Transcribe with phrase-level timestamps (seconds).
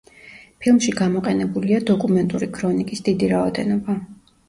[0.63, 4.03] ფილმში გამოყენებულია დოკუმენტური ქრონიკის დიდი რაოდენობა.